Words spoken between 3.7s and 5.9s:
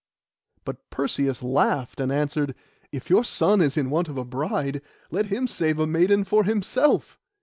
in want of a bride, let him save a